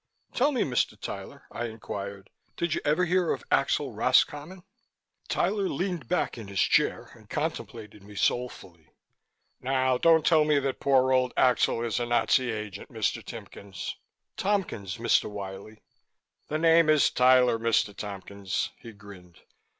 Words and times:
"Tell 0.33 0.51
me, 0.51 0.63
Mr. 0.63 0.99
Tyler," 0.99 1.43
I 1.51 1.65
inquired, 1.65 2.31
"did 2.57 2.73
you 2.73 2.81
ever 2.83 3.05
hear 3.05 3.31
of 3.31 3.43
Axel 3.51 3.93
Roscommon?" 3.93 4.63
Tyler 5.27 5.69
leaned 5.69 6.07
back 6.07 6.39
in 6.39 6.47
his 6.47 6.59
chair 6.59 7.11
and 7.13 7.29
contemplated 7.29 8.01
me 8.01 8.15
soulfully. 8.15 8.89
"Now 9.61 9.99
don't 9.99 10.25
tell 10.25 10.43
me 10.43 10.57
that 10.57 10.79
poor 10.79 11.11
old 11.13 11.33
Axel 11.37 11.83
is 11.83 11.99
a 11.99 12.07
Nazi 12.07 12.49
agent, 12.49 12.91
Mr. 12.91 13.23
Timkins" 13.23 13.95
"Tompkins, 14.43 14.97
Mr. 14.97 15.29
Wiley." 15.29 15.83
"The 16.47 16.57
name 16.57 16.89
is 16.89 17.11
Tyler, 17.11 17.59
Mr. 17.59 17.95
Tompkins," 17.95 18.71
he 18.79 18.93
grinned. 18.93 19.41